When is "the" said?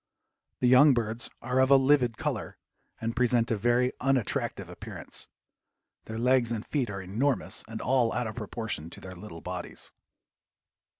0.61-0.67